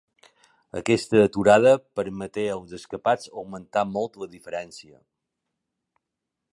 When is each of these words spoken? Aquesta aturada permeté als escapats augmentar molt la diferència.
Aquesta 0.79 1.19
aturada 1.23 1.73
permeté 1.99 2.47
als 2.55 2.73
escapats 2.79 3.31
augmentar 3.43 3.87
molt 3.99 4.21
la 4.23 4.31
diferència. 4.35 4.99